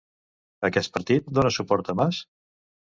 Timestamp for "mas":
2.05-2.27